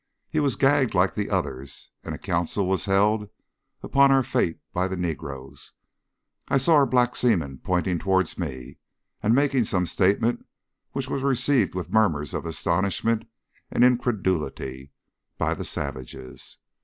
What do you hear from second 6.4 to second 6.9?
I saw our